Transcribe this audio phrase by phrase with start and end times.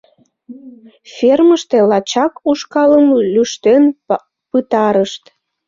[1.15, 3.83] Фермыште лачак ушкалым лӱштен
[4.49, 5.23] пытарышт.